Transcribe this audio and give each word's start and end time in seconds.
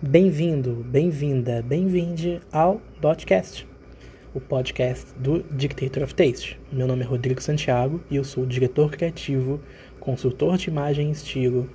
Bem-vindo, 0.00 0.86
bem-vinda, 0.88 1.60
bem-vinde 1.60 2.40
ao 2.52 2.80
Dotcast, 3.00 3.66
o 4.32 4.40
podcast 4.40 5.12
do 5.18 5.42
Dictator 5.50 6.04
of 6.04 6.14
Taste. 6.14 6.56
Meu 6.70 6.86
nome 6.86 7.02
é 7.02 7.04
Rodrigo 7.04 7.42
Santiago 7.42 8.00
e 8.08 8.14
eu 8.14 8.22
sou 8.22 8.46
diretor 8.46 8.92
criativo, 8.92 9.60
consultor 9.98 10.56
de 10.56 10.70
imagem 10.70 11.08
e 11.08 11.10
estilo 11.10 11.68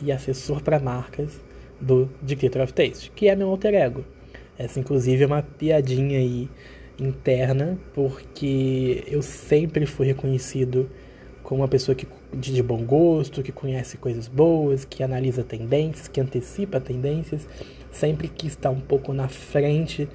e 0.00 0.10
assessor 0.10 0.62
para 0.62 0.80
marcas 0.80 1.38
do 1.78 2.08
Dictator 2.22 2.62
of 2.62 2.72
Taste, 2.72 3.12
que 3.14 3.28
é 3.28 3.36
meu 3.36 3.50
alter 3.50 3.74
ego. 3.74 4.06
Essa, 4.56 4.80
inclusive, 4.80 5.24
é 5.24 5.26
uma 5.26 5.42
piadinha 5.42 6.18
aí 6.18 6.48
interna, 6.98 7.78
porque 7.92 9.04
eu 9.06 9.20
sempre 9.20 9.84
fui 9.84 10.06
reconhecido 10.06 10.88
como 11.46 11.60
uma 11.62 11.68
pessoa 11.68 11.94
que, 11.94 12.08
de 12.34 12.60
bom 12.60 12.84
gosto, 12.84 13.40
que 13.40 13.52
conhece 13.52 13.96
coisas 13.96 14.26
boas, 14.26 14.84
que 14.84 15.00
analisa 15.00 15.44
tendências, 15.44 16.08
que 16.08 16.20
antecipa 16.20 16.80
tendências, 16.80 17.46
sempre 17.92 18.26
que 18.26 18.48
está 18.48 18.68
um 18.68 18.80
pouco 18.80 19.12
na 19.12 19.28
frente 19.28 20.08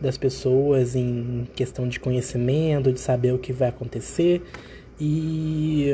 das 0.00 0.16
pessoas 0.16 0.96
em 0.96 1.46
questão 1.54 1.86
de 1.86 2.00
conhecimento, 2.00 2.90
de 2.90 3.00
saber 3.00 3.34
o 3.34 3.38
que 3.38 3.52
vai 3.52 3.68
acontecer. 3.68 4.42
E 4.98 5.92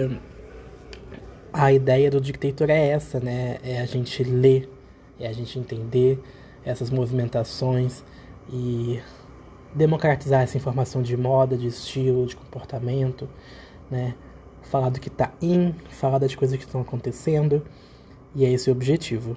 a 1.52 1.72
ideia 1.72 2.08
do 2.08 2.20
dictator 2.20 2.70
é 2.70 2.90
essa, 2.90 3.18
né? 3.18 3.58
É 3.64 3.80
a 3.80 3.86
gente 3.86 4.22
ler, 4.22 4.70
é 5.18 5.26
a 5.26 5.32
gente 5.32 5.58
entender 5.58 6.20
essas 6.64 6.88
movimentações 6.88 8.04
e 8.48 9.00
democratizar 9.74 10.42
essa 10.42 10.56
informação 10.56 11.02
de 11.02 11.16
moda, 11.16 11.56
de 11.56 11.66
estilo, 11.66 12.26
de 12.26 12.36
comportamento, 12.36 13.28
né? 13.90 14.14
Falar 14.64 14.90
do 14.90 15.00
que 15.00 15.08
está 15.08 15.32
in, 15.40 15.74
falar 15.90 16.18
das 16.18 16.34
coisas 16.34 16.56
que 16.56 16.64
estão 16.64 16.80
acontecendo, 16.80 17.64
e 18.34 18.44
é 18.44 18.52
esse 18.52 18.70
o 18.70 18.72
objetivo. 18.72 19.36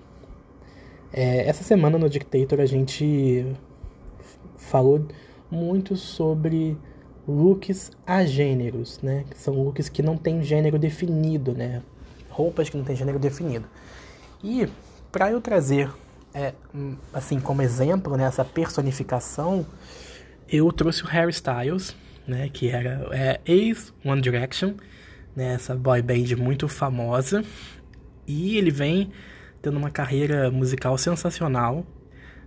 É, 1.12 1.48
essa 1.48 1.64
semana 1.64 1.98
no 1.98 2.10
Dictator 2.10 2.60
a 2.60 2.66
gente 2.66 3.46
falou 4.58 5.06
muito 5.50 5.96
sobre 5.96 6.78
looks 7.28 7.92
agêneros, 8.06 9.00
né? 9.02 9.26
Que 9.30 9.38
são 9.38 9.54
looks 9.64 9.90
que 9.90 10.02
não 10.02 10.18
têm 10.18 10.44
gênero 10.44 10.78
definido, 10.80 11.54
né? 11.54 11.82
Roupas 12.30 12.70
que 12.70 12.78
não 12.78 12.84
têm 12.84 12.96
gênero 12.96 13.20
definido. 13.20 13.68
E 14.44 14.68
para 15.12 15.32
eu 15.32 15.42
trazer, 15.42 15.90
é, 16.34 16.54
assim, 17.14 17.40
como 17.40 17.62
exemplo, 17.62 18.16
né, 18.18 18.26
essa 18.26 18.46
personificação, 18.46 19.66
eu 20.50 20.72
trouxe 20.72 21.04
o 21.04 21.08
Harry 21.08 21.32
Styles, 21.32 21.96
né? 22.28 22.50
Que 22.50 22.70
era 22.70 23.08
é, 23.12 23.40
ex 23.46 23.94
One 24.06 24.22
Direction 24.22 24.74
né, 25.38 25.54
essa 25.54 25.76
boy 25.76 26.02
band 26.02 26.36
muito 26.36 26.68
famosa. 26.68 27.44
E 28.26 28.58
ele 28.58 28.72
vem 28.72 29.12
tendo 29.62 29.78
uma 29.78 29.92
carreira 29.92 30.50
musical 30.50 30.98
sensacional. 30.98 31.86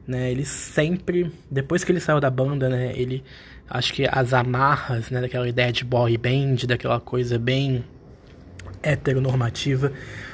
Né, 0.06 0.32
ele 0.32 0.44
sempre, 0.44 1.30
depois 1.48 1.84
que 1.84 1.92
ele 1.92 2.00
saiu 2.00 2.18
da 2.18 2.28
banda, 2.28 2.68
né, 2.68 2.92
ele 2.96 3.22
acho 3.68 3.92
que 3.94 4.08
as 4.10 4.34
amarras, 4.34 5.08
né, 5.08 5.20
daquela 5.20 5.48
ideia 5.48 5.70
de 5.70 5.84
boy 5.84 6.18
band, 6.18 6.66
daquela 6.66 6.98
coisa 6.98 7.38
bem 7.38 7.84
heteronormativa, 8.82 9.92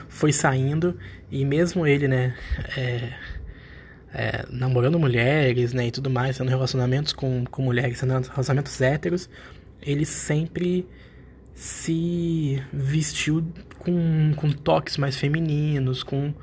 foi 0.08 0.32
saindo 0.32 0.96
e 1.30 1.44
mesmo 1.44 1.86
ele, 1.86 2.08
né, 2.08 2.34
é, 2.74 3.12
é, 4.14 4.46
namorando 4.48 4.98
mulheres, 4.98 5.74
né, 5.74 5.88
e 5.88 5.90
tudo 5.90 6.08
mais, 6.08 6.38
tendo 6.38 6.48
relacionamentos 6.48 7.12
com, 7.12 7.44
com 7.44 7.60
mulheres, 7.60 8.00
tendo 8.00 8.12
relacionamentos 8.12 8.80
héteros, 8.80 9.28
ele 9.82 10.06
sempre 10.06 10.88
se 11.56 12.62
vestiu 12.70 13.42
com, 13.78 14.34
com 14.36 14.52
toques 14.52 14.98
mais 14.98 15.16
femininos, 15.16 16.02
com 16.02 16.34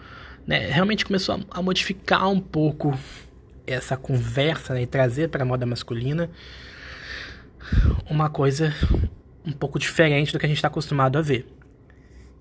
né, 0.46 0.68
realmente 0.72 1.06
começou 1.06 1.36
a, 1.36 1.60
a, 1.60 1.62
modificar 1.62 2.28
um 2.28 2.40
pouco 2.40 2.98
essa 3.66 3.96
conversa 3.96 4.74
né, 4.74 4.82
e 4.82 4.88
trazer 4.88 5.30
para 5.30 5.44
a 5.44 5.46
moda 5.46 5.68
masculina 5.68 6.32
uma 8.10 8.28
coisa 8.28 8.74
um 9.46 9.52
pouco 9.52 9.78
diferente 9.78 10.34
do 10.34 10.40
que 10.40 10.48
a 10.48 10.50
gente 10.50 10.58
está 10.58 10.68
acostumado 10.68 11.20
a 11.20 11.22
ver. 11.22 11.46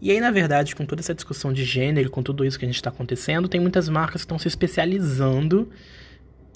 E 0.01 0.11
aí, 0.11 0.19
na 0.19 0.31
verdade, 0.31 0.75
com 0.75 0.87
toda 0.87 1.03
essa 1.03 1.15
discussão 1.15 1.53
de 1.53 1.65
gênero, 1.65 2.11
com 2.11 2.23
tudo 2.23 2.43
isso 2.43 2.59
que 2.59 2.65
a 2.65 2.69
gente 2.69 2.77
está 2.77 2.89
acontecendo, 2.89 3.49
tem 3.49 3.61
muitas 3.61 3.87
marcas 3.87 4.23
que 4.23 4.25
estão 4.25 4.39
se 4.39 4.49
especializando 4.49 5.71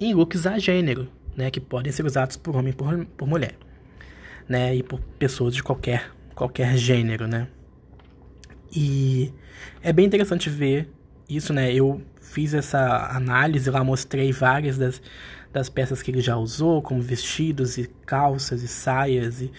em 0.00 0.14
looks 0.14 0.46
a 0.46 0.58
gênero, 0.58 1.08
né, 1.36 1.50
que 1.50 1.60
podem 1.60 1.92
ser 1.92 2.06
usados 2.06 2.38
por 2.38 2.56
homem 2.56 2.72
e 2.72 2.74
por, 2.74 3.04
por 3.04 3.28
mulher 3.28 3.54
né? 4.48 4.74
E 4.74 4.82
por 4.82 5.00
pessoas 5.18 5.54
de 5.54 5.62
qualquer, 5.62 6.10
qualquer 6.34 6.76
gênero, 6.76 7.26
né? 7.26 7.48
E 8.74 9.32
é 9.82 9.92
bem 9.92 10.06
interessante 10.06 10.50
ver 10.50 10.88
isso, 11.28 11.52
né? 11.52 11.72
Eu 11.72 12.02
fiz 12.20 12.54
essa 12.54 13.08
análise 13.16 13.70
lá, 13.70 13.82
mostrei 13.82 14.32
várias 14.32 14.76
das, 14.76 15.00
das 15.52 15.68
peças 15.68 16.02
que 16.02 16.10
ele 16.10 16.20
já 16.20 16.36
usou, 16.36 16.82
como 16.82 17.00
vestidos 17.00 17.78
e 17.78 17.88
calças 18.04 18.62
e 18.62 18.68
saias. 18.68 19.40
E 19.40 19.50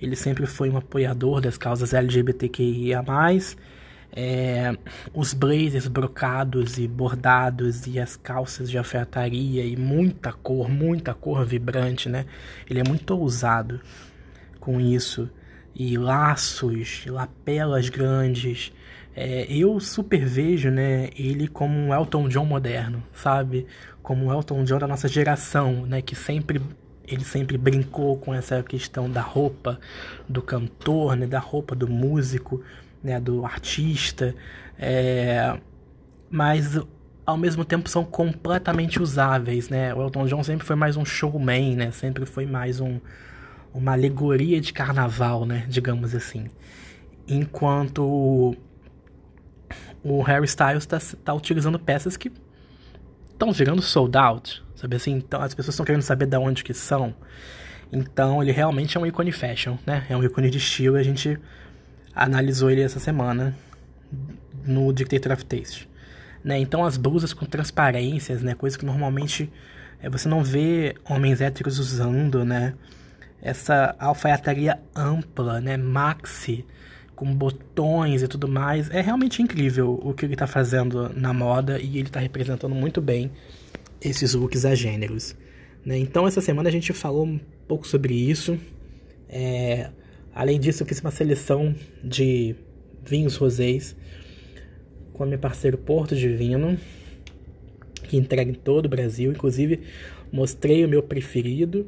ele 0.00 0.16
sempre 0.16 0.46
foi 0.46 0.70
um 0.70 0.76
apoiador 0.76 1.40
das 1.40 1.58
causas 1.58 1.92
LGBTQIA+. 1.92 3.04
É, 4.12 4.76
os 5.14 5.32
blazers 5.32 5.86
brocados 5.86 6.78
e 6.78 6.88
bordados 6.88 7.86
e 7.86 8.00
as 8.00 8.16
calças 8.16 8.68
de 8.68 8.76
alfaiataria 8.76 9.64
e 9.64 9.76
muita 9.76 10.32
cor, 10.32 10.68
muita 10.68 11.14
cor 11.14 11.44
vibrante, 11.44 12.08
né? 12.08 12.26
Ele 12.68 12.80
é 12.80 12.84
muito 12.84 13.16
ousado 13.16 13.80
com 14.60 14.80
isso. 14.80 15.28
E 15.74 15.96
laços, 15.96 17.04
lapelas 17.06 17.88
grandes. 17.88 18.72
É, 19.16 19.46
eu 19.48 19.80
super 19.80 20.24
vejo 20.24 20.70
né, 20.70 21.10
ele 21.16 21.48
como 21.48 21.76
um 21.76 21.94
Elton 21.94 22.28
John 22.28 22.44
moderno, 22.44 23.02
sabe? 23.12 23.66
Como 24.02 24.26
um 24.26 24.32
Elton 24.32 24.62
John 24.64 24.78
da 24.78 24.86
nossa 24.86 25.08
geração, 25.08 25.86
né? 25.86 26.02
Que 26.02 26.14
sempre 26.14 26.60
ele 27.06 27.24
sempre 27.24 27.58
brincou 27.58 28.16
com 28.18 28.32
essa 28.32 28.62
questão 28.62 29.10
da 29.10 29.20
roupa 29.20 29.80
do 30.28 30.40
cantor, 30.40 31.16
né, 31.16 31.26
da 31.26 31.40
roupa 31.40 31.74
do 31.74 31.88
músico, 31.88 32.62
né, 33.02 33.18
do 33.18 33.44
artista, 33.44 34.34
é, 34.78 35.58
mas 36.30 36.78
ao 37.26 37.36
mesmo 37.36 37.64
tempo 37.64 37.88
são 37.88 38.04
completamente 38.04 39.00
usáveis, 39.00 39.68
né? 39.68 39.94
O 39.94 40.02
Elton 40.02 40.26
John 40.26 40.42
sempre 40.42 40.66
foi 40.66 40.76
mais 40.76 40.96
um 40.96 41.04
showman, 41.04 41.76
né? 41.76 41.90
Sempre 41.90 42.26
foi 42.26 42.44
mais 42.46 42.80
um, 42.80 42.98
uma 43.72 43.92
alegoria 43.92 44.60
de 44.60 44.72
carnaval, 44.72 45.44
né, 45.44 45.64
digamos 45.68 46.14
assim. 46.14 46.46
Enquanto 47.26 48.56
o 50.02 50.22
Harry 50.22 50.46
Styles 50.46 50.84
está 50.84 50.98
tá 51.24 51.34
utilizando 51.34 51.78
peças 51.78 52.16
que 52.16 52.32
estão 53.32 53.52
virando 53.52 53.80
sold 53.82 54.16
out, 54.16 54.62
sabe 54.74 54.96
assim? 54.96 55.12
Então 55.12 55.40
as 55.40 55.54
pessoas 55.54 55.74
estão 55.74 55.86
querendo 55.86 56.02
saber 56.02 56.26
de 56.26 56.36
onde 56.36 56.64
que 56.64 56.74
são. 56.74 57.14
Então 57.92 58.42
ele 58.42 58.52
realmente 58.52 58.96
é 58.96 59.00
um 59.00 59.06
ícone 59.06 59.32
fashion, 59.32 59.76
né? 59.86 60.06
É 60.08 60.16
um 60.16 60.22
ícone 60.22 60.50
de 60.50 60.58
estilo 60.58 60.96
e 60.96 61.00
a 61.00 61.02
gente 61.02 61.38
analisou 62.14 62.70
ele 62.70 62.82
essa 62.82 63.00
semana 63.00 63.54
no 64.64 64.92
Dictator 64.92 65.32
of 65.32 65.44
Taste. 65.44 65.88
Né? 66.42 66.58
Então 66.58 66.84
as 66.84 66.96
blusas 66.96 67.32
com 67.32 67.44
transparências, 67.44 68.42
né? 68.42 68.54
Coisa 68.54 68.78
que 68.78 68.84
normalmente 68.84 69.50
é, 70.02 70.08
você 70.08 70.28
não 70.28 70.42
vê 70.42 70.94
homens 71.08 71.40
héteros 71.40 71.78
usando, 71.78 72.44
né? 72.44 72.74
Essa 73.42 73.94
alfaiataria 73.98 74.78
ampla, 74.94 75.60
né, 75.60 75.76
maxi, 75.76 76.64
com 77.14 77.34
botões 77.34 78.22
e 78.22 78.28
tudo 78.28 78.48
mais. 78.48 78.90
É 78.90 79.00
realmente 79.00 79.42
incrível 79.42 80.00
o 80.02 80.14
que 80.14 80.24
ele 80.24 80.34
está 80.34 80.46
fazendo 80.46 81.10
na 81.14 81.32
moda 81.32 81.78
e 81.78 81.98
ele 81.98 82.08
está 82.08 82.20
representando 82.20 82.74
muito 82.74 83.00
bem 83.00 83.30
esses 84.00 84.34
looks 84.34 84.64
a 84.64 84.74
gêneros. 84.74 85.36
Né? 85.84 85.98
Então, 85.98 86.26
essa 86.26 86.40
semana 86.40 86.68
a 86.68 86.72
gente 86.72 86.92
falou 86.92 87.26
um 87.26 87.40
pouco 87.68 87.86
sobre 87.86 88.14
isso. 88.14 88.58
É... 89.28 89.90
Além 90.34 90.58
disso, 90.58 90.82
eu 90.82 90.86
fiz 90.86 91.00
uma 91.00 91.10
seleção 91.10 91.74
de 92.02 92.54
vinhos 93.04 93.36
rosés 93.36 93.96
com 95.12 95.26
meu 95.26 95.38
parceiro 95.38 95.76
Porto 95.76 96.14
Divino, 96.14 96.78
que 98.04 98.16
entrega 98.16 98.50
em 98.50 98.54
todo 98.54 98.86
o 98.86 98.88
Brasil. 98.88 99.32
Inclusive, 99.32 99.80
mostrei 100.32 100.84
o 100.84 100.88
meu 100.88 101.02
preferido 101.02 101.86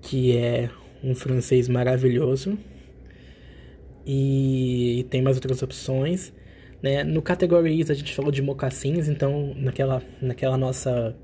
que 0.00 0.36
é 0.36 0.70
um 1.02 1.14
francês 1.14 1.68
maravilhoso. 1.68 2.58
E, 4.06 5.06
tem 5.10 5.20
mais 5.20 5.36
outras 5.36 5.62
opções. 5.62 6.32
Né? 6.82 7.04
No 7.04 7.20
Categories 7.20 7.90
a 7.90 7.94
gente 7.94 8.14
falou 8.14 8.30
de 8.30 8.40
mocassins, 8.40 9.08
então 9.08 9.52
naquela, 9.56 10.02
naquela 10.22 10.56
nossa 10.56 11.16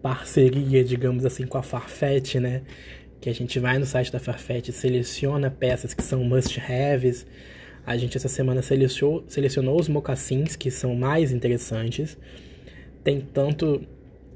parceria, 0.00 0.84
digamos 0.84 1.24
assim, 1.26 1.46
com 1.46 1.58
a 1.58 1.62
Farfetch, 1.62 2.36
né? 2.36 2.62
Que 3.20 3.28
a 3.28 3.34
gente 3.34 3.58
vai 3.58 3.78
no 3.78 3.84
site 3.84 4.12
da 4.12 4.20
Farfetch, 4.20 4.70
seleciona 4.70 5.50
peças 5.50 5.92
que 5.92 6.02
são 6.02 6.22
must-haves. 6.22 7.26
A 7.84 7.96
gente 7.96 8.16
essa 8.16 8.28
semana 8.28 8.62
selecionou, 8.62 9.24
selecionou 9.26 9.78
os 9.78 9.88
mocassins 9.88 10.54
que 10.54 10.70
são 10.70 10.94
mais 10.94 11.32
interessantes. 11.32 12.16
Tem 13.02 13.20
tanto 13.20 13.82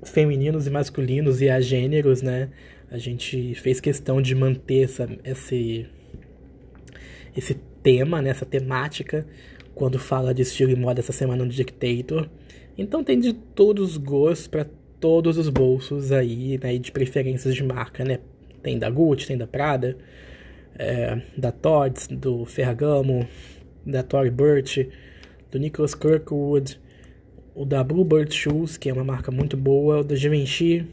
femininos 0.04 0.66
e 0.66 0.70
masculinos 0.70 1.40
e 1.40 1.48
a 1.48 1.60
gêneros, 1.60 2.22
né? 2.22 2.48
A 2.92 2.98
gente 2.98 3.54
fez 3.54 3.80
questão 3.80 4.20
de 4.20 4.34
manter 4.34 4.84
essa, 4.84 5.08
esse, 5.24 5.86
esse 7.34 7.54
tema, 7.82 8.20
né, 8.20 8.28
essa 8.28 8.44
temática 8.44 9.26
quando 9.74 9.98
fala 9.98 10.34
de 10.34 10.42
estilo 10.42 10.72
e 10.72 10.76
moda 10.76 11.00
essa 11.00 11.10
semana 11.10 11.42
no 11.42 11.50
Dictator. 11.50 12.28
Então 12.76 13.02
tem 13.02 13.18
de 13.18 13.32
todos 13.32 13.92
os 13.92 13.96
gostos 13.96 14.46
para 14.46 14.66
todos 15.00 15.38
os 15.38 15.48
bolsos 15.48 16.12
aí, 16.12 16.60
né, 16.62 16.76
de 16.76 16.92
preferências 16.92 17.54
de 17.54 17.64
marca, 17.64 18.04
né? 18.04 18.18
Tem 18.62 18.78
da 18.78 18.90
Gucci, 18.90 19.26
tem 19.26 19.38
da 19.38 19.46
Prada, 19.46 19.96
é, 20.78 21.18
da 21.34 21.50
Tod's, 21.50 22.08
do 22.08 22.44
Ferragamo, 22.44 23.26
da 23.86 24.02
Tory 24.02 24.30
Burch, 24.30 24.86
do 25.50 25.58
Nicholas 25.58 25.94
Kirkwood, 25.94 26.78
o 27.54 27.64
da 27.64 27.82
Bluebird 27.82 28.34
Shoes, 28.34 28.76
que 28.76 28.90
é 28.90 28.92
uma 28.92 29.02
marca 29.02 29.32
muito 29.32 29.56
boa, 29.56 30.00
o 30.00 30.04
da 30.04 30.14
Givenchy, 30.14 30.86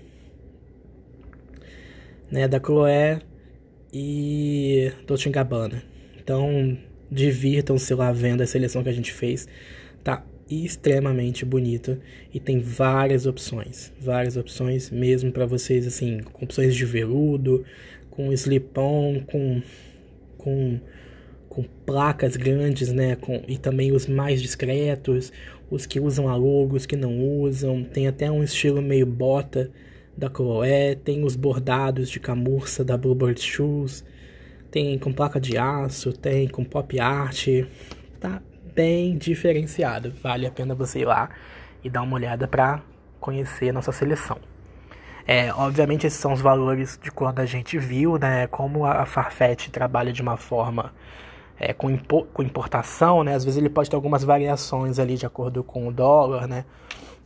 né, 2.31 2.47
da 2.47 2.59
Chloé 2.59 3.21
e 3.93 4.91
Dolce 5.05 5.29
Gabbana. 5.29 5.83
Então, 6.21 6.77
divirtam-se 7.11 7.93
lá 7.93 8.11
vendo 8.11 8.41
a 8.41 8.47
seleção 8.47 8.83
que 8.83 8.89
a 8.89 8.93
gente 8.93 9.11
fez. 9.11 9.47
Tá 10.03 10.23
extremamente 10.49 11.45
bonita 11.45 11.99
e 12.33 12.39
tem 12.39 12.59
várias 12.59 13.25
opções, 13.25 13.93
várias 13.99 14.35
opções 14.35 14.89
mesmo 14.89 15.31
para 15.31 15.45
vocês 15.45 15.85
assim, 15.85 16.19
com 16.19 16.45
opções 16.45 16.75
de 16.75 16.85
veludo, 16.85 17.63
com 18.09 18.33
slip-on, 18.33 19.21
com 19.25 19.61
com 20.37 20.79
com 21.47 21.63
placas 21.85 22.35
grandes, 22.35 22.91
né, 22.91 23.15
com 23.15 23.43
e 23.47 23.57
também 23.57 23.91
os 23.91 24.07
mais 24.07 24.41
discretos, 24.41 25.31
os 25.69 25.85
que 25.85 25.99
usam 25.99 26.27
a 26.27 26.35
logo, 26.35 26.75
os 26.75 26.85
que 26.85 26.95
não 26.95 27.19
usam, 27.19 27.83
tem 27.83 28.07
até 28.07 28.31
um 28.31 28.43
estilo 28.43 28.81
meio 28.81 29.05
bota 29.05 29.69
da 30.19 30.29
Chloé, 30.29 30.95
tem 30.95 31.23
os 31.23 31.35
bordados 31.35 32.09
de 32.09 32.19
camurça 32.19 32.83
da 32.83 32.97
Bluebird 32.97 33.41
Shoes, 33.41 34.03
tem 34.69 34.99
com 34.99 35.13
placa 35.13 35.39
de 35.39 35.57
aço, 35.57 36.11
tem 36.11 36.47
com 36.47 36.63
pop 36.63 36.99
art, 36.99 37.47
tá 38.19 38.41
bem 38.75 39.17
diferenciado. 39.17 40.13
Vale 40.21 40.45
a 40.45 40.51
pena 40.51 40.75
você 40.75 40.99
ir 40.99 41.05
lá 41.05 41.29
e 41.83 41.89
dar 41.89 42.01
uma 42.01 42.15
olhada 42.15 42.47
para 42.47 42.81
conhecer 43.19 43.69
a 43.69 43.73
nossa 43.73 43.91
seleção. 43.91 44.37
É, 45.25 45.53
obviamente 45.53 46.05
esses 46.05 46.19
são 46.19 46.33
os 46.33 46.41
valores 46.41 46.99
de 47.01 47.11
quando 47.11 47.39
a 47.39 47.45
gente 47.45 47.77
viu, 47.77 48.17
né, 48.17 48.47
como 48.47 48.85
a 48.85 49.05
Farfetch 49.05 49.69
trabalha 49.69 50.11
de 50.11 50.21
uma 50.21 50.37
forma 50.37 50.91
é, 51.57 51.71
com, 51.71 51.89
impo 51.89 52.23
com 52.33 52.41
importação, 52.41 53.23
né, 53.23 53.35
às 53.35 53.45
vezes 53.45 53.59
ele 53.59 53.69
pode 53.69 53.89
ter 53.89 53.95
algumas 53.95 54.23
variações 54.23 54.97
ali 54.97 55.15
de 55.15 55.27
acordo 55.27 55.63
com 55.63 55.87
o 55.87 55.93
dólar, 55.93 56.47
né, 56.47 56.65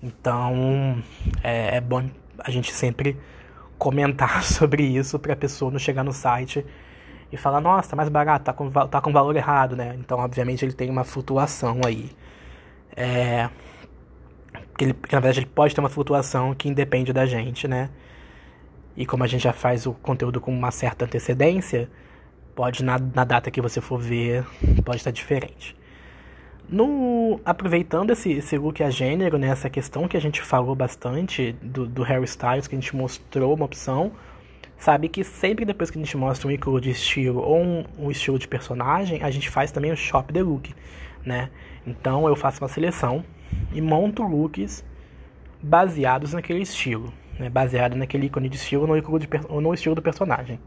então 0.01 1.01
é, 1.41 1.77
é 1.77 1.81
bom 1.81 2.03
a 2.39 2.51
gente 2.51 2.73
sempre 2.73 3.17
comentar 3.77 4.43
sobre 4.45 4.83
isso 4.83 5.19
para 5.19 5.33
a 5.33 5.35
pessoa 5.35 5.71
não 5.71 5.79
chegar 5.79 6.03
no 6.03 6.13
site 6.13 6.65
e 7.31 7.37
falar, 7.37 7.59
nossa, 7.59 7.89
tá 7.89 7.95
mais 7.95 8.09
barato, 8.09 8.45
tá 8.45 8.53
com, 8.53 8.69
tá 8.69 9.01
com 9.01 9.11
valor 9.11 9.35
errado, 9.35 9.75
né? 9.75 9.95
Então, 9.99 10.19
obviamente, 10.19 10.63
ele 10.63 10.73
tem 10.73 10.89
uma 10.89 11.03
flutuação 11.03 11.81
aí. 11.83 12.11
É, 12.95 13.49
que, 14.77 14.85
ele, 14.85 14.93
que 14.93 15.13
na 15.13 15.19
verdade 15.19 15.39
ele 15.39 15.47
pode 15.47 15.73
ter 15.73 15.79
uma 15.79 15.89
flutuação 15.89 16.53
que 16.53 16.69
independe 16.69 17.11
da 17.11 17.25
gente, 17.25 17.67
né? 17.67 17.89
E 18.95 19.05
como 19.05 19.23
a 19.23 19.27
gente 19.27 19.41
já 19.41 19.53
faz 19.53 19.87
o 19.87 19.93
conteúdo 19.93 20.39
com 20.39 20.51
uma 20.51 20.69
certa 20.69 21.05
antecedência, 21.05 21.89
pode 22.55 22.83
na, 22.83 22.99
na 22.99 23.23
data 23.23 23.49
que 23.49 23.61
você 23.61 23.81
for 23.81 23.99
ver, 23.99 24.45
pode 24.85 24.97
estar 24.97 25.11
diferente. 25.11 25.75
No, 26.69 27.39
aproveitando 27.45 28.11
esse, 28.11 28.31
esse 28.31 28.57
look 28.57 28.81
a 28.81 28.89
gênero, 28.89 29.37
né, 29.37 29.47
essa 29.47 29.69
questão 29.69 30.07
que 30.07 30.17
a 30.17 30.21
gente 30.21 30.41
falou 30.41 30.73
bastante 30.75 31.51
do, 31.61 31.85
do 31.85 32.03
Harry 32.03 32.23
Styles, 32.25 32.67
que 32.67 32.75
a 32.75 32.79
gente 32.79 32.95
mostrou 32.95 33.53
uma 33.53 33.65
opção, 33.65 34.11
sabe 34.77 35.07
que 35.07 35.23
sempre 35.23 35.65
depois 35.65 35.91
que 35.91 35.97
a 35.97 36.01
gente 36.01 36.17
mostra 36.17 36.47
um 36.47 36.51
ícone 36.51 36.81
de 36.81 36.89
estilo 36.89 37.41
ou 37.41 37.61
um, 37.61 37.85
um, 37.99 38.11
estilo 38.11 38.39
de 38.39 38.47
personagem, 38.47 39.21
a 39.23 39.29
gente 39.29 39.49
faz 39.49 39.71
também 39.71 39.91
o 39.91 39.95
shop 39.95 40.33
the 40.33 40.41
look, 40.41 40.73
né? 41.25 41.49
Então 41.85 42.27
eu 42.27 42.35
faço 42.35 42.61
uma 42.61 42.67
seleção 42.67 43.23
e 43.73 43.81
monto 43.81 44.23
looks 44.23 44.83
baseados 45.61 46.33
naquele 46.33 46.61
estilo, 46.61 47.13
né? 47.39 47.49
baseado 47.49 47.95
naquele 47.95 48.27
ícone 48.27 48.49
de 48.49 48.57
estilo 48.57 48.87
no, 48.87 48.97
ícone 48.97 49.19
de, 49.19 49.29
ou 49.47 49.61
no 49.61 49.73
estilo 49.73 49.95
do 49.95 50.01
personagem. 50.01 50.59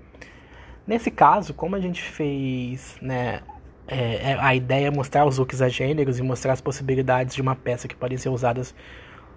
Nesse 0.87 1.11
caso, 1.11 1.53
como 1.53 1.75
a 1.75 1.81
gente 1.81 2.01
fez, 2.01 2.97
né, 3.03 3.41
é, 3.87 4.33
é, 4.33 4.38
a 4.41 4.55
ideia 4.55 4.88
é 4.88 4.91
mostrar 4.91 5.25
os 5.25 5.38
looks 5.38 5.62
a 5.62 5.69
gêneros 5.69 6.19
e 6.19 6.23
mostrar 6.23 6.53
as 6.53 6.61
possibilidades 6.61 7.35
de 7.35 7.43
uma 7.43 7.55
peça 7.55 7.87
que 7.87 7.94
podem 7.94 8.19
ser 8.19 8.29
usadas 8.29 8.75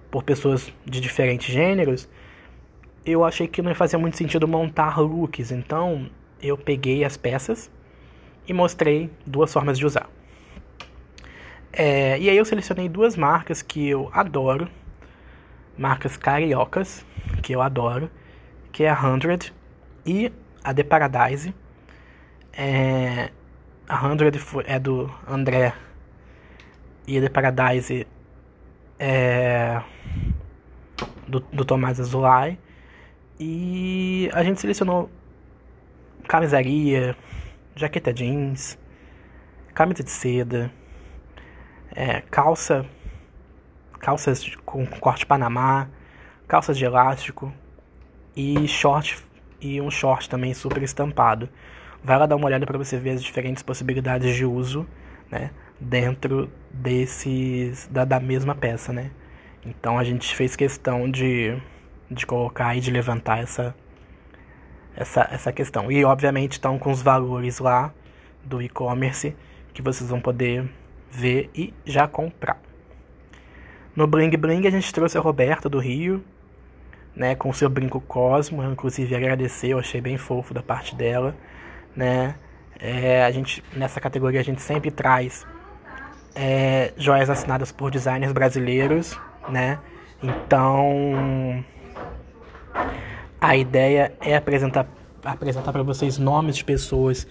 por 0.09 0.23
pessoas 0.23 0.73
de 0.85 0.99
diferentes 0.99 1.53
gêneros, 1.53 2.09
eu 3.05 3.23
achei 3.23 3.47
que 3.47 3.61
não 3.61 3.73
fazia 3.75 3.99
muito 3.99 4.17
sentido 4.17 4.47
montar 4.47 4.99
looks, 4.99 5.51
então 5.51 6.09
eu 6.41 6.57
peguei 6.57 7.03
as 7.03 7.15
peças 7.15 7.69
e 8.47 8.53
mostrei 8.53 9.09
duas 9.25 9.53
formas 9.53 9.77
de 9.77 9.85
usar. 9.85 10.09
É, 11.71 12.19
e 12.19 12.29
aí 12.29 12.37
eu 12.37 12.45
selecionei 12.45 12.89
duas 12.89 13.15
marcas 13.15 13.61
que 13.61 13.87
eu 13.87 14.09
adoro, 14.11 14.67
marcas 15.77 16.17
cariocas 16.17 17.05
que 17.43 17.53
eu 17.53 17.61
adoro, 17.61 18.09
que 18.71 18.83
é 18.83 18.89
a 18.89 18.99
Hundred 18.99 19.53
e 20.05 20.31
a 20.63 20.73
The 20.73 20.83
Paradise. 20.83 21.53
É, 22.51 23.29
a 23.89 24.05
Hundred 24.05 24.39
é 24.65 24.79
do 24.79 25.11
André 25.27 25.73
e 27.07 27.19
The 27.19 27.27
Paradise 27.27 28.05
é 28.99 29.81
do, 31.27 31.39
do 31.39 31.65
Tomás 31.65 31.99
Azulay. 31.99 32.59
E 33.39 34.29
a 34.31 34.43
gente 34.43 34.61
selecionou 34.61 35.09
camisaria, 36.27 37.17
jaqueta 37.75 38.13
jeans, 38.13 38.77
camisa 39.73 40.03
de 40.03 40.11
seda, 40.11 40.71
é, 41.95 42.21
calça, 42.21 42.85
calças 43.99 44.55
com 44.57 44.85
corte 44.85 45.25
panamá, 45.25 45.89
calças 46.47 46.77
de 46.77 46.85
elástico 46.85 47.51
e 48.35 48.67
short 48.67 49.17
e 49.59 49.81
um 49.81 49.89
short 49.89 50.29
também 50.29 50.53
super 50.53 50.83
estampado. 50.83 51.49
Vai 52.03 52.17
lá 52.17 52.25
dar 52.25 52.35
uma 52.35 52.45
olhada 52.45 52.65
para 52.65 52.77
você 52.77 52.97
ver 52.97 53.11
as 53.11 53.23
diferentes 53.23 53.61
possibilidades 53.63 54.35
de 54.35 54.45
uso, 54.45 54.87
né, 55.29 55.51
dentro 55.79 56.49
desses 56.71 57.87
da, 57.91 58.05
da 58.05 58.19
mesma 58.19 58.55
peça, 58.55 58.91
né? 58.93 59.11
Então 59.65 59.99
a 59.99 60.03
gente 60.03 60.33
fez 60.35 60.55
questão 60.55 61.09
de 61.09 61.57
de 62.09 62.25
colocar 62.25 62.75
e 62.75 62.79
de 62.79 62.89
levantar 62.89 63.39
essa, 63.39 63.75
essa, 64.95 65.27
essa 65.31 65.51
questão. 65.51 65.91
E 65.91 66.03
obviamente 66.03 66.53
estão 66.53 66.79
com 66.79 66.91
os 66.91 67.01
valores 67.01 67.59
lá 67.59 67.93
do 68.43 68.61
e-commerce 68.61 69.35
que 69.73 69.81
vocês 69.81 70.09
vão 70.09 70.19
poder 70.19 70.67
ver 71.11 71.49
e 71.53 71.73
já 71.85 72.07
comprar. 72.07 72.59
No 73.95 74.07
Bling 74.07 74.31
Bling 74.31 74.65
a 74.65 74.71
gente 74.71 74.93
trouxe 74.93 75.17
a 75.17 75.21
Roberta 75.21 75.69
do 75.69 75.79
Rio, 75.79 76.23
né, 77.15 77.35
com 77.35 77.51
seu 77.51 77.69
brinco 77.69 77.99
Cosmo, 77.99 78.63
eu 78.63 78.71
inclusive 78.71 79.13
agradecer, 79.15 79.69
eu 79.69 79.79
achei 79.79 79.99
bem 79.99 80.17
fofo 80.17 80.53
da 80.53 80.63
parte 80.63 80.95
dela, 80.95 81.35
né? 81.99 82.35
É, 82.79 83.25
a 83.25 83.31
gente 83.31 83.61
nessa 83.75 83.99
categoria 83.99 84.39
a 84.39 84.43
gente 84.43 84.61
sempre 84.61 84.89
traz 84.89 85.45
é, 86.33 86.93
joias 86.95 87.29
assinadas 87.29 87.73
por 87.73 87.91
designers 87.91 88.31
brasileiros, 88.31 89.19
né? 89.49 89.77
Então 90.23 91.61
a 93.41 93.57
ideia 93.57 94.13
é 94.21 94.37
apresentar 94.37 94.87
apresentar 95.25 95.73
para 95.73 95.83
vocês 95.83 96.17
nomes 96.17 96.55
de 96.55 96.63
pessoas 96.63 97.27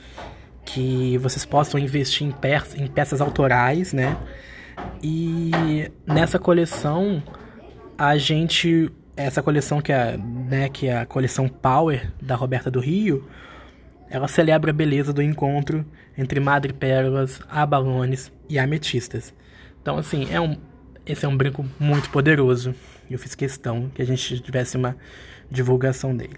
que 0.67 1.17
vocês 1.17 1.47
possam 1.47 1.81
investir 1.81 2.27
em, 2.27 2.31
pe 2.31 2.51
em 2.77 2.87
peças 2.87 3.23
autorais, 3.23 3.95
né? 3.95 4.19
E 5.03 5.91
nessa 6.07 6.39
coleção 6.39 7.23
a 7.97 8.19
gente 8.19 8.93
essa 9.17 9.43
coleção 9.43 9.81
que 9.81 9.93
é, 9.93 10.17
né, 10.17 10.69
que 10.69 10.89
é 10.89 10.99
a 10.99 11.07
coleção 11.07 11.49
Power 11.49 12.13
da 12.21 12.37
Roberta 12.37 12.71
do 12.71 12.79
Rio, 12.79 13.27
ela 14.11 14.29
celebra 14.29 14.71
a 14.71 14.75
beleza 14.75 15.13
do 15.13 15.23
encontro 15.23 15.85
entre 16.17 16.41
madrepérolas, 16.41 17.41
abalones 17.49 18.33
e 18.49 18.59
ametistas. 18.59 19.35
Então 19.81 19.97
assim, 19.99 20.29
é 20.31 20.41
um 20.41 20.57
esse 21.07 21.25
é 21.25 21.29
um 21.29 21.37
branco 21.37 21.65
muito 21.81 22.11
poderoso. 22.11 22.75
Eu 23.11 23.19
fiz 23.19 23.35
questão 23.35 23.91
que 23.95 24.03
a 24.03 24.05
gente 24.05 24.41
tivesse 24.41 24.77
uma 24.77 24.95
divulgação 25.51 26.15
dele. 26.15 26.37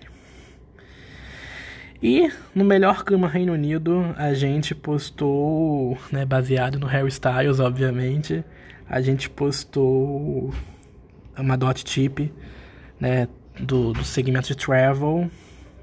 E 2.02 2.30
no 2.54 2.64
melhor 2.64 3.04
clima 3.04 3.28
Reino 3.28 3.52
Unido, 3.52 4.14
a 4.16 4.32
gente 4.32 4.74
postou, 4.74 5.98
né, 6.10 6.24
baseado 6.24 6.78
no 6.78 6.86
Harry 6.86 7.08
Styles, 7.08 7.60
obviamente, 7.60 8.44
a 8.88 9.02
gente 9.02 9.28
postou 9.28 10.54
uma 11.36 11.56
dot 11.56 11.84
tip, 11.84 12.32
né, 12.98 13.28
do, 13.58 13.92
do 13.92 14.04
segmento 14.04 14.48
de 14.48 14.56
travel, 14.56 15.30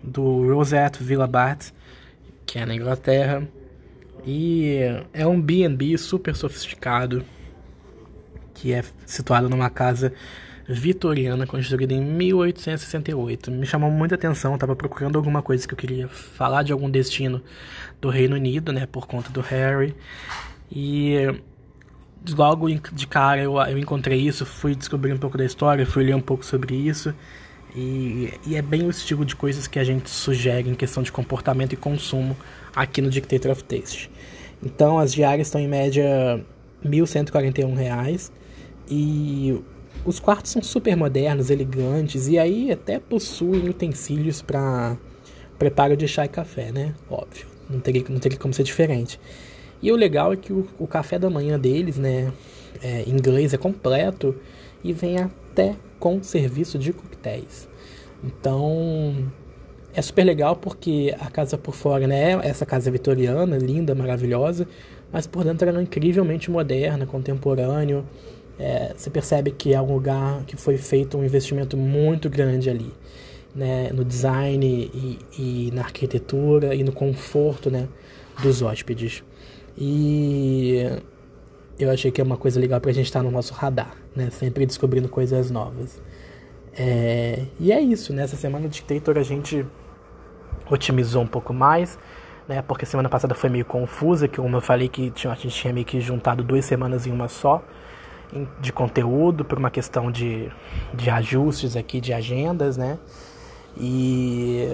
do 0.04 0.54
Rosette 0.54 1.04
Villa 1.04 1.28
Bat, 1.28 1.74
que 2.46 2.60
é 2.60 2.66
na 2.66 2.76
Inglaterra. 2.76 3.48
E 4.26 4.80
é 5.14 5.26
um 5.26 5.42
B&B 5.42 5.98
super 5.98 6.36
sofisticado, 6.36 7.24
que 8.54 8.74
é 8.74 8.84
situado 9.06 9.50
numa 9.50 9.70
casa 9.70 10.14
vitoriana 10.68 11.48
construída 11.48 11.94
em 11.94 12.02
1868. 12.02 13.50
Me 13.52 13.66
chamou 13.66 13.90
muita 13.90 14.16
atenção, 14.16 14.56
estava 14.56 14.76
procurando 14.76 15.18
alguma 15.18 15.42
coisa 15.42 15.66
que 15.66 15.74
eu 15.74 15.78
queria 15.78 16.08
falar 16.08 16.64
de 16.64 16.74
algum 16.74 16.90
destino 16.90 17.42
do 18.02 18.10
Reino 18.10 18.36
Unido, 18.36 18.74
né, 18.74 18.86
por 18.86 19.08
conta 19.08 19.30
do 19.30 19.40
Harry. 19.40 19.96
E 20.70 21.16
logo 22.36 22.68
de 22.70 23.08
cara 23.08 23.42
eu, 23.42 23.58
eu 23.62 23.78
encontrei 23.78 24.20
isso, 24.20 24.46
fui 24.46 24.76
descobrir 24.76 25.14
um 25.14 25.18
pouco 25.18 25.38
da 25.38 25.46
história, 25.46 25.86
fui 25.86 26.04
ler 26.04 26.16
um 26.16 26.22
pouco 26.22 26.46
sobre 26.46 26.76
isso. 26.76 27.14
E, 27.76 28.34
e, 28.46 28.56
é 28.56 28.62
bem 28.62 28.86
o 28.86 28.90
estilo 28.90 29.26
de 29.26 29.36
coisas 29.36 29.68
que 29.68 29.78
a 29.78 29.84
gente 29.84 30.10
sugere 30.10 30.70
em 30.70 30.74
questão 30.74 31.04
de 31.04 31.12
comportamento 31.12 31.74
e 31.74 31.76
consumo 31.76 32.36
aqui 32.76 33.02
no 33.02 33.10
Dictator 33.10 33.52
of 33.52 33.64
Taste. 33.64 34.10
Então 34.64 34.98
as 34.98 35.14
diárias 35.14 35.48
estão 35.48 35.62
em 35.62 35.68
média 35.68 36.44
R$ 36.84 36.90
1.141 36.90 38.32
e 38.90 39.60
os 40.06 40.20
quartos 40.20 40.52
são 40.52 40.64
super 40.64 40.96
modernos, 40.96 41.50
elegantes 41.50 42.28
e 42.28 42.40
aí 42.40 42.72
até 42.72 43.00
possuem 43.00 43.70
utensílios 43.70 44.42
para 44.42 44.98
preparo 45.60 45.98
de 45.98 46.08
chá 46.08 46.26
e 46.26 46.30
café, 46.30 46.72
né? 46.72 46.96
Óbvio, 47.10 47.46
não 47.70 47.80
teria, 47.80 48.04
não 48.10 48.20
teria 48.20 48.38
como 48.38 48.54
ser 48.54 48.64
diferente. 48.64 49.20
E 49.82 49.92
o 49.92 49.96
legal 49.96 50.34
é 50.34 50.38
que 50.38 50.52
o, 50.54 50.68
o 50.80 50.88
café 50.88 51.20
da 51.20 51.30
manhã 51.30 51.60
deles, 51.60 51.98
né, 51.98 52.32
é, 52.82 53.04
em 53.04 53.12
inglês 53.12 53.54
é 53.54 53.58
completo 53.58 54.36
e 54.84 54.94
vem 54.94 55.20
até 55.20 55.76
com 56.00 56.22
serviço 56.22 56.78
de 56.78 56.94
coquetéis. 56.94 57.68
Então, 58.24 59.32
é 59.94 60.02
super 60.02 60.24
legal 60.24 60.56
porque 60.56 61.16
a 61.20 61.30
casa 61.30 61.58
por 61.58 61.74
fora, 61.74 62.08
né, 62.08 62.34
essa 62.44 62.66
casa 62.66 62.92
vitoriana, 62.92 63.58
linda, 63.58 63.96
maravilhosa, 63.96 64.68
mas 65.12 65.26
por 65.26 65.44
dentro 65.44 65.70
é 65.70 65.82
incrivelmente 65.82 66.52
moderna, 66.52 67.06
contemporâneo. 67.06 68.06
É, 68.60 68.94
você 68.96 69.10
percebe 69.10 69.52
que 69.52 69.74
é 69.74 69.82
um 69.82 69.94
lugar 69.94 70.44
que 70.46 70.56
foi 70.56 70.78
feito 70.78 71.18
um 71.18 71.24
investimento 71.24 71.78
muito 71.78 72.30
grande 72.30 72.70
ali, 72.70 72.92
né, 73.56 73.90
no 73.94 74.04
design 74.04 74.92
e, 74.94 75.20
e 75.38 75.72
na 75.72 75.82
arquitetura 75.82 76.74
e 76.74 76.84
no 76.84 76.92
conforto, 76.92 77.70
né, 77.70 77.88
dos 78.42 78.62
hóspedes. 78.62 79.24
E 79.78 80.86
eu 81.80 81.92
achei 81.92 82.10
que 82.12 82.20
é 82.20 82.24
uma 82.24 82.38
coisa 82.38 82.60
legal 82.60 82.82
pra 82.82 82.92
gente 82.92 83.06
estar 83.06 83.22
no 83.22 83.30
nosso 83.30 83.54
radar, 83.54 83.96
né? 84.18 84.30
Sempre 84.30 84.66
descobrindo 84.66 85.08
coisas 85.08 85.50
novas. 85.50 86.02
É... 86.74 87.46
E 87.60 87.72
é 87.72 87.80
isso, 87.80 88.14
nessa 88.14 88.36
né? 88.36 88.42
semana 88.42 88.68
de 88.68 88.76
Dictator 88.76 89.18
a 89.18 89.24
gente 89.24 89.66
otimizou 90.70 91.24
um 91.24 91.28
pouco 91.28 91.54
mais, 91.54 91.98
né? 92.48 92.62
Porque 92.62 92.86
semana 92.86 93.08
passada 93.08 93.34
foi 93.34 93.50
meio 93.50 93.66
confusa, 93.66 94.28
que 94.28 94.38
como 94.38 94.58
eu 94.58 94.62
falei 94.62 94.90
que 94.90 95.12
tinha, 95.12 95.32
a 95.32 95.36
gente 95.36 95.56
tinha 95.56 95.74
meio 95.74 95.86
que 95.86 96.02
juntado 96.02 96.44
duas 96.44 96.66
semanas 96.66 97.08
em 97.08 97.12
uma 97.12 97.28
só 97.28 97.64
de 98.60 98.74
conteúdo 98.74 99.46
por 99.46 99.58
uma 99.58 99.72
questão 99.72 100.12
de, 100.12 100.52
de 100.94 101.10
ajustes 101.10 101.78
aqui 101.78 102.02
de 102.02 102.12
agendas, 102.12 102.76
né? 102.76 103.00
E 103.78 104.68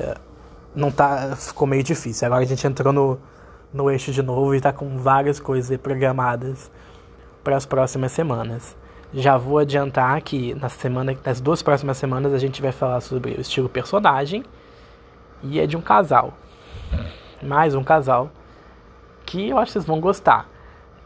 não 0.76 0.90
tá 0.90 1.36
ficou 1.36 1.68
meio 1.68 1.84
difícil. 1.84 2.26
Agora 2.26 2.42
a 2.42 2.48
gente 2.48 2.66
entrou 2.66 2.92
no 2.92 3.20
no 3.74 3.90
eixo 3.90 4.12
de 4.12 4.22
novo 4.22 4.54
e 4.54 4.58
está 4.58 4.72
com 4.72 4.98
várias 4.98 5.40
coisas 5.40 5.76
programadas 5.78 6.72
para 7.44 7.58
as 7.58 7.66
próximas 7.66 8.12
semanas. 8.12 8.78
Já 9.14 9.38
vou 9.38 9.60
adiantar 9.60 10.20
que 10.24 10.56
na 10.56 10.70
semana, 10.70 11.16
nas 11.24 11.40
duas 11.40 11.62
próximas 11.62 11.98
semanas 11.98 12.34
a 12.34 12.40
gente 12.40 12.60
vai 12.64 12.72
falar 12.72 13.00
sobre 13.00 13.34
o 13.34 13.42
estilo 13.42 13.70
personagem 13.70 14.44
e 15.44 15.60
é 15.60 15.68
de 15.68 15.78
um 15.78 15.82
casal. 15.82 16.34
Mais 17.40 17.76
um 17.76 17.84
casal 17.84 18.32
que 19.24 19.50
eu 19.50 19.60
acho 19.60 19.68
que 19.68 19.74
vocês 19.74 19.86
vão 19.86 20.00
gostar. 20.00 20.50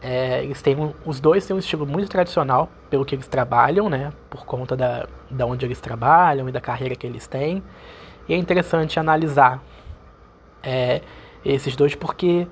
É, 0.02 0.42
eles 0.42 0.62
têm 0.62 0.78
um, 0.78 0.94
os 1.06 1.20
dois 1.20 1.46
têm 1.46 1.54
um 1.54 1.60
estilo 1.60 1.86
muito 1.86 2.08
tradicional 2.08 2.70
pelo 2.90 3.04
que 3.04 3.14
eles 3.14 3.28
trabalham, 3.28 3.90
né? 3.90 4.14
Por 4.30 4.46
conta 4.46 4.78
da, 4.78 5.06
da 5.30 5.46
onde 5.46 5.66
eles 5.66 5.82
trabalham 5.82 6.48
e 6.48 6.52
da 6.52 6.62
carreira 6.62 6.96
que 6.96 7.06
eles 7.06 7.28
têm. 7.28 7.62
E 8.30 8.34
é 8.34 8.38
interessante 8.38 9.00
analisar 9.02 9.62
é, 10.64 11.02
esses 11.44 11.76
dois, 11.76 11.94
porque 11.94 12.48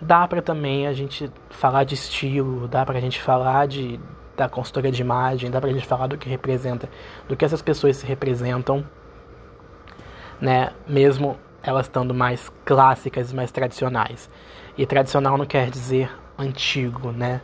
dá 0.00 0.26
para 0.26 0.40
também 0.40 0.86
a 0.86 0.94
gente 0.94 1.30
falar 1.50 1.84
de 1.84 1.94
estilo, 1.94 2.66
dá 2.68 2.86
pra 2.86 2.98
gente 3.00 3.20
falar 3.20 3.66
de 3.66 4.00
da 4.38 4.48
consultoria 4.48 4.92
de 4.92 5.02
imagem, 5.02 5.50
dá 5.50 5.60
pra 5.60 5.70
gente 5.70 5.84
falar 5.84 6.06
do 6.06 6.16
que 6.16 6.28
representa, 6.28 6.88
do 7.28 7.36
que 7.36 7.44
essas 7.44 7.60
pessoas 7.60 7.96
se 7.96 8.06
representam, 8.06 8.86
né? 10.40 10.70
Mesmo 10.86 11.36
elas 11.62 11.86
estando 11.86 12.14
mais 12.14 12.50
clássicas, 12.64 13.32
mais 13.32 13.50
tradicionais. 13.50 14.30
E 14.76 14.86
tradicional 14.86 15.36
não 15.36 15.44
quer 15.44 15.68
dizer 15.70 16.10
antigo, 16.38 17.10
né? 17.10 17.40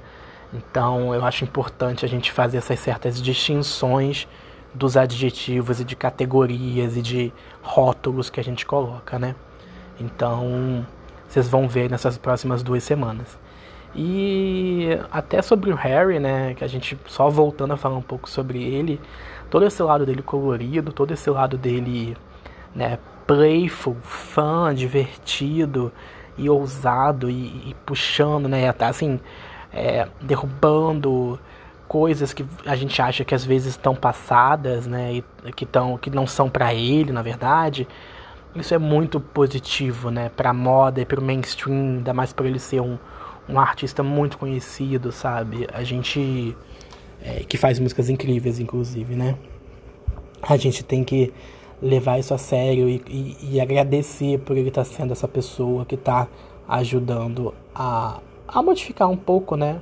Então 0.52 1.12
eu 1.12 1.24
acho 1.24 1.42
importante 1.42 2.04
a 2.04 2.08
gente 2.08 2.30
fazer 2.30 2.58
essas 2.58 2.78
certas 2.78 3.20
distinções 3.20 4.28
dos 4.72 4.96
adjetivos 4.96 5.80
e 5.80 5.84
de 5.84 5.96
categorias 5.96 6.96
e 6.96 7.02
de 7.02 7.32
rótulos 7.60 8.30
que 8.30 8.38
a 8.38 8.44
gente 8.44 8.64
coloca, 8.64 9.18
né? 9.18 9.34
Então, 10.00 10.84
vocês 11.28 11.48
vão 11.48 11.68
ver 11.68 11.88
nessas 11.90 12.18
próximas 12.18 12.62
duas 12.62 12.82
semanas. 12.82 13.38
E 13.94 14.88
até 15.10 15.40
sobre 15.40 15.70
o 15.70 15.76
Harry, 15.76 16.18
né, 16.18 16.54
que 16.54 16.64
a 16.64 16.66
gente 16.66 16.98
só 17.06 17.30
voltando 17.30 17.74
a 17.74 17.76
falar 17.76 17.96
um 17.96 18.02
pouco 18.02 18.28
sobre 18.28 18.62
ele, 18.62 19.00
todo 19.48 19.64
esse 19.64 19.82
lado 19.82 20.04
dele 20.04 20.20
colorido, 20.20 20.92
todo 20.92 21.12
esse 21.12 21.30
lado 21.30 21.56
dele, 21.56 22.16
né, 22.74 22.98
playful, 23.24 23.96
fã, 24.02 24.74
divertido 24.74 25.92
e 26.36 26.50
ousado 26.50 27.30
e, 27.30 27.70
e 27.70 27.76
puxando, 27.86 28.48
né, 28.48 28.68
até 28.68 28.86
assim, 28.86 29.20
é, 29.72 30.08
derrubando 30.20 31.38
coisas 31.86 32.32
que 32.32 32.44
a 32.66 32.74
gente 32.74 33.00
acha 33.00 33.24
que 33.24 33.34
às 33.34 33.44
vezes 33.44 33.68
estão 33.68 33.94
passadas, 33.94 34.88
né, 34.88 35.22
e 35.44 35.52
que, 35.52 35.64
tão, 35.64 35.96
que 35.96 36.10
não 36.10 36.26
são 36.26 36.50
para 36.50 36.74
ele, 36.74 37.12
na 37.12 37.22
verdade. 37.22 37.86
Isso 38.56 38.74
é 38.74 38.78
muito 38.78 39.20
positivo, 39.20 40.10
né, 40.10 40.30
pra 40.36 40.52
moda 40.52 41.00
e 41.00 41.06
pro 41.06 41.22
mainstream, 41.22 41.96
ainda 41.98 42.12
mais 42.12 42.32
por 42.32 42.46
ele 42.46 42.58
ser 42.58 42.80
um, 42.80 42.98
um 43.48 43.58
artista 43.58 44.02
muito 44.02 44.38
conhecido, 44.38 45.12
sabe? 45.12 45.66
A 45.72 45.82
gente. 45.82 46.56
É, 47.22 47.42
que 47.44 47.56
faz 47.56 47.78
músicas 47.78 48.10
incríveis, 48.10 48.58
inclusive, 48.58 49.14
né? 49.14 49.36
A 50.42 50.56
gente 50.56 50.84
tem 50.84 51.02
que 51.02 51.32
levar 51.80 52.18
isso 52.18 52.34
a 52.34 52.38
sério 52.38 52.88
e, 52.88 53.02
e, 53.08 53.54
e 53.54 53.60
agradecer 53.60 54.38
por 54.40 54.56
ele 54.56 54.68
estar 54.68 54.84
tá 54.84 54.90
sendo 54.90 55.12
essa 55.12 55.26
pessoa 55.26 55.84
que 55.86 55.94
está 55.94 56.28
ajudando 56.68 57.54
a, 57.74 58.20
a 58.46 58.62
modificar 58.62 59.08
um 59.08 59.16
pouco, 59.16 59.56
né? 59.56 59.80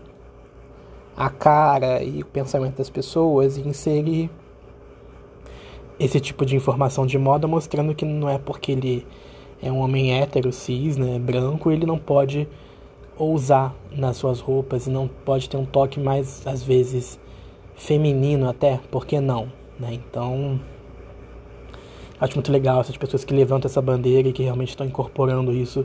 A 1.17 1.29
cara 1.29 2.03
e 2.03 2.23
o 2.23 2.27
pensamento 2.27 2.77
das 2.77 2.89
pessoas 2.89 3.57
e 3.57 3.69
inserir 3.69 4.31
esse 5.99 6.19
tipo 6.21 6.45
de 6.45 6.57
informação 6.57 7.07
de 7.07 7.19
moda 7.19 7.47
mostrando 7.47 7.95
que 7.95 8.05
não 8.05 8.29
é 8.29 8.39
porque 8.39 8.73
ele 8.73 9.07
é 9.63 9.71
um 9.71 9.79
homem 9.79 10.21
hétero, 10.21 10.53
cis, 10.53 10.97
né, 10.97 11.19
branco, 11.19 11.71
ele 11.71 11.87
não 11.87 11.99
pode 11.99 12.49
ousar 13.17 13.75
nas 13.95 14.17
suas 14.17 14.41
roupas 14.41 14.87
e 14.87 14.91
não 14.91 15.09
pode 15.09 15.49
ter 15.49 15.57
um 15.57 15.65
toque 15.65 16.01
mais, 16.01 16.47
às 16.47 16.63
vezes, 16.63 17.19
feminino 17.75 18.49
até, 18.49 18.81
por 18.91 19.07
que 19.07 19.21
não? 19.21 19.53
Né? 19.79 19.95
Então, 19.95 20.61
acho 22.21 22.35
muito 22.35 22.53
legal 22.53 22.81
essas 22.81 22.97
pessoas 22.97 23.25
que 23.25 23.35
levantam 23.35 23.69
essa 23.69 23.83
bandeira 23.83 24.29
e 24.29 24.33
que 24.33 24.43
realmente 24.43 24.71
estão 24.71 24.87
incorporando 24.87 25.53
isso 25.53 25.85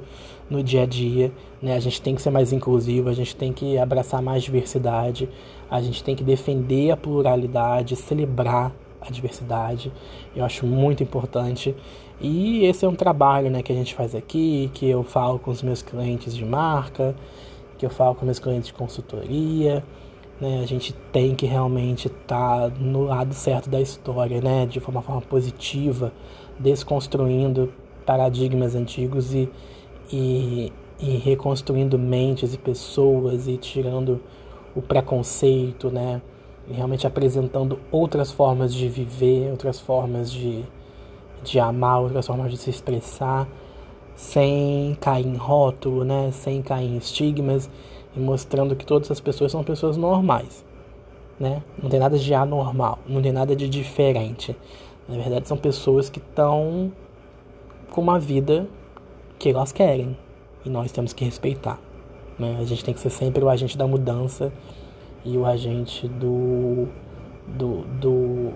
no 0.49 0.63
dia 0.63 0.83
a 0.83 0.85
dia. 0.85 1.31
Né? 1.61 1.75
A 1.75 1.79
gente 1.79 2.01
tem 2.01 2.15
que 2.15 2.21
ser 2.21 2.29
mais 2.29 2.53
inclusivo, 2.53 3.09
a 3.09 3.13
gente 3.13 3.35
tem 3.35 3.51
que 3.51 3.77
abraçar 3.77 4.21
mais 4.21 4.43
diversidade, 4.43 5.29
a 5.69 5.81
gente 5.81 6.03
tem 6.03 6.15
que 6.15 6.23
defender 6.23 6.91
a 6.91 6.97
pluralidade, 6.97 7.95
celebrar 7.95 8.71
a 9.01 9.11
diversidade. 9.11 9.91
Eu 10.35 10.43
acho 10.43 10.65
muito 10.65 11.03
importante. 11.03 11.75
E 12.19 12.65
esse 12.65 12.85
é 12.85 12.87
um 12.87 12.95
trabalho 12.95 13.49
né, 13.49 13.61
que 13.61 13.71
a 13.71 13.75
gente 13.75 13.93
faz 13.93 14.15
aqui, 14.15 14.71
que 14.73 14.87
eu 14.87 15.03
falo 15.03 15.37
com 15.37 15.51
os 15.51 15.61
meus 15.61 15.81
clientes 15.81 16.35
de 16.35 16.43
marca, 16.43 17.15
que 17.77 17.85
eu 17.85 17.89
falo 17.89 18.15
com 18.15 18.25
meus 18.25 18.39
clientes 18.39 18.67
de 18.67 18.73
consultoria. 18.73 19.83
Né? 20.41 20.61
A 20.63 20.65
gente 20.65 20.93
tem 21.11 21.35
que 21.35 21.45
realmente 21.45 22.07
estar 22.07 22.71
tá 22.71 22.73
no 22.79 23.03
lado 23.03 23.33
certo 23.33 23.69
da 23.69 23.79
história, 23.79 24.41
né? 24.41 24.65
de 24.65 24.79
uma 24.79 25.01
forma 25.01 25.21
positiva, 25.21 26.11
desconstruindo 26.59 27.71
paradigmas 28.05 28.73
antigos 28.73 29.33
e, 29.33 29.49
e, 30.11 30.71
e 30.99 31.17
reconstruindo 31.17 31.99
mentes 31.99 32.53
e 32.53 32.57
pessoas 32.57 33.47
e 33.47 33.57
tirando 33.57 34.19
o 34.73 34.81
preconceito, 34.81 35.89
né? 35.89 36.21
Realmente 36.71 37.07
apresentando 37.07 37.79
outras 37.91 38.31
formas 38.31 38.73
de 38.73 38.87
viver, 38.89 39.51
outras 39.51 39.79
formas 39.79 40.31
de, 40.31 40.63
de 41.43 41.59
amar, 41.59 42.01
outras 42.01 42.27
formas 42.27 42.51
de 42.51 42.57
se 42.57 42.69
expressar, 42.69 43.47
sem 44.15 44.97
cair 44.99 45.25
em 45.25 45.35
rótulo, 45.35 46.03
né? 46.03 46.31
sem 46.31 46.61
cair 46.61 46.87
em 46.87 46.97
estigmas 46.97 47.69
e 48.15 48.19
mostrando 48.19 48.75
que 48.75 48.85
todas 48.85 49.09
as 49.11 49.19
pessoas 49.19 49.51
são 49.51 49.63
pessoas 49.63 49.95
normais. 49.95 50.65
Né? 51.39 51.61
Não 51.81 51.89
tem 51.89 51.99
nada 51.99 52.17
de 52.17 52.33
anormal, 52.33 52.99
não 53.07 53.21
tem 53.21 53.31
nada 53.31 53.55
de 53.55 53.69
diferente. 53.69 54.55
Na 55.07 55.15
verdade, 55.15 55.47
são 55.47 55.55
pessoas 55.55 56.09
que 56.09 56.19
estão 56.19 56.91
com 57.91 58.01
uma 58.01 58.19
vida 58.19 58.67
que 59.39 59.49
elas 59.49 59.71
querem 59.71 60.17
e 60.65 60.69
nós 60.69 60.91
temos 60.91 61.13
que 61.13 61.23
respeitar. 61.23 61.79
Né? 62.37 62.57
A 62.59 62.63
gente 62.65 62.83
tem 62.83 62.93
que 62.93 62.99
ser 62.99 63.09
sempre 63.09 63.43
o 63.43 63.49
agente 63.49 63.77
da 63.77 63.87
mudança 63.87 64.51
e 65.27 65.37
o 65.37 65.45
agente 65.45 66.07
do, 66.07 66.87
do, 67.47 67.81
do, 67.99 68.51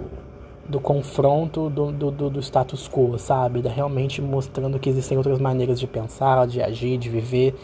do 0.70 0.80
confronto 0.80 1.70
do, 1.70 1.92
do, 1.92 2.30
do, 2.30 2.40
status 2.40 2.88
quo, 2.88 3.20
sabe? 3.20 3.62
Da 3.62 3.70
realmente 3.70 4.22
mostrando 4.22 4.80
que 4.80 4.90
existem 4.90 5.18
outras 5.18 5.38
maneiras 5.38 5.78
de 5.78 5.86
pensar, 5.86 6.48
de 6.48 6.62
agir, 6.62 6.98
de 6.98 7.10
viver 7.10 7.56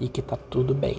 e 0.00 0.08
que 0.08 0.22
tá 0.22 0.38
tudo 0.48 0.74
bem. 0.74 0.96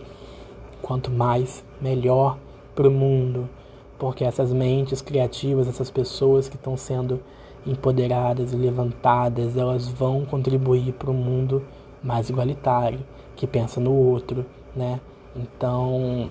quanto 0.82 1.10
mais, 1.10 1.63
melhor 1.82 2.38
para 2.75 2.88
o 2.88 2.91
mundo, 2.91 3.50
porque 3.98 4.24
essas 4.24 4.53
mentes 4.53 5.01
criativas, 5.01 5.68
essas 5.68 5.89
pessoas 5.89 6.48
que 6.48 6.56
estão 6.56 6.77
sendo 6.77 7.20
empoderadas 7.65 8.53
e 8.53 8.56
levantadas, 8.56 9.58
elas 9.58 9.88
vão 9.88 10.24
contribuir 10.24 10.94
para 10.94 11.10
um 11.10 11.15
mundo 11.15 11.65
mais 12.01 12.29
igualitário, 12.29 13.00
que 13.36 13.48
pensa 13.48 13.79
no 13.79 13.91
outro, 13.91 14.46
né? 14.75 15.01
Então, 15.36 16.29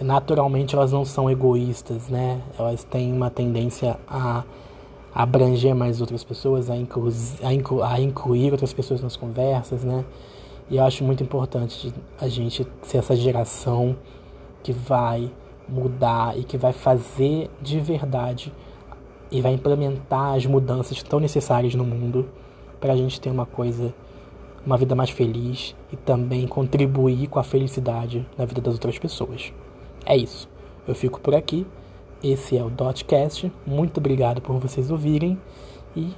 naturalmente 0.00 0.74
elas 0.74 0.92
não 0.92 1.04
são 1.04 1.30
egoístas, 1.30 2.08
né? 2.08 2.40
Elas 2.58 2.84
têm 2.84 3.12
uma 3.12 3.30
tendência 3.30 3.98
a 4.08 4.44
abranger 5.14 5.74
mais 5.74 6.00
outras 6.00 6.24
pessoas, 6.24 6.70
a, 6.70 6.76
inclu 6.76 7.10
a, 7.42 7.52
inclu 7.52 7.82
a 7.82 8.00
incluir 8.00 8.52
outras 8.52 8.72
pessoas 8.72 9.00
nas 9.00 9.16
conversas, 9.16 9.84
né? 9.84 10.04
E 10.70 10.76
eu 10.76 10.84
acho 10.84 11.02
muito 11.02 11.22
importante 11.22 11.92
a 12.20 12.28
gente 12.28 12.66
ser 12.82 12.98
essa 12.98 13.16
geração 13.16 13.96
que 14.62 14.72
vai 14.72 15.30
mudar 15.68 16.38
e 16.38 16.44
que 16.44 16.56
vai 16.56 16.72
fazer 16.72 17.50
de 17.60 17.80
verdade 17.80 18.52
e 19.30 19.40
vai 19.40 19.52
implementar 19.52 20.34
as 20.34 20.46
mudanças 20.46 21.02
tão 21.02 21.20
necessárias 21.20 21.74
no 21.74 21.84
mundo 21.84 22.28
para 22.80 22.92
a 22.92 22.96
gente 22.96 23.20
ter 23.20 23.30
uma 23.30 23.46
coisa, 23.46 23.94
uma 24.64 24.76
vida 24.76 24.94
mais 24.94 25.10
feliz 25.10 25.74
e 25.92 25.96
também 25.96 26.46
contribuir 26.46 27.26
com 27.28 27.38
a 27.38 27.42
felicidade 27.42 28.26
na 28.36 28.44
vida 28.44 28.60
das 28.60 28.74
outras 28.74 28.98
pessoas. 28.98 29.52
É 30.04 30.16
isso. 30.16 30.48
Eu 30.86 30.94
fico 30.94 31.20
por 31.20 31.34
aqui. 31.34 31.66
Esse 32.22 32.56
é 32.56 32.64
o 32.64 32.70
Dotcast. 32.70 33.50
Muito 33.66 33.98
obrigado 33.98 34.40
por 34.40 34.56
vocês 34.58 34.90
ouvirem 34.90 35.38
e 35.96 36.12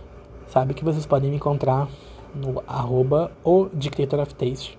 sabe 0.46 0.74
que 0.74 0.84
vocês 0.84 1.06
podem 1.06 1.30
me 1.30 1.36
encontrar 1.36 1.88
no 2.34 2.62
arroba 2.66 3.30
o 3.44 3.68
Dictator 3.72 4.20
of 4.20 4.34
Taste 4.34 4.78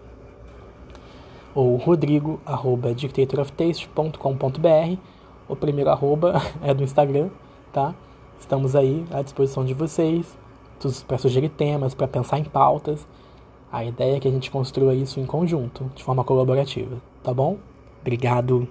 ou 1.55 1.75
rodrigo 1.77 2.41
arroba 2.45 2.93
dictatoroftaste.com.br 2.93 4.97
o 5.47 5.55
primeiro 5.55 5.89
arroba 5.89 6.41
é 6.61 6.73
do 6.73 6.83
Instagram, 6.83 7.29
tá? 7.71 7.93
Estamos 8.39 8.75
aí 8.75 9.05
à 9.11 9.21
disposição 9.21 9.63
de 9.63 9.73
vocês 9.73 10.37
para 11.07 11.17
sugerir 11.17 11.49
temas, 11.49 11.93
para 11.93 12.07
pensar 12.07 12.39
em 12.39 12.43
pautas. 12.43 13.07
A 13.71 13.85
ideia 13.85 14.17
é 14.17 14.19
que 14.19 14.27
a 14.27 14.31
gente 14.31 14.51
construa 14.51 14.93
isso 14.93 15.19
em 15.19 15.25
conjunto, 15.25 15.89
de 15.95 16.03
forma 16.03 16.23
colaborativa, 16.23 16.97
tá 17.23 17.33
bom? 17.33 17.57
Obrigado. 18.01 18.67